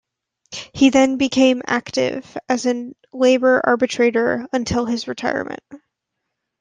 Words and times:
He 0.73 0.89
then 0.89 1.17
became 1.17 1.61
active 1.67 2.35
as 2.49 2.65
a 2.65 2.91
labour 3.13 3.61
arbitrator 3.63 4.47
until 4.51 4.85
his 4.87 5.07
retirement. 5.07 5.61